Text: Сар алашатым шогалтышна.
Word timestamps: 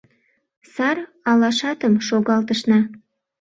Сар 0.73 0.97
алашатым 1.29 1.93
шогалтышна. 2.07 2.79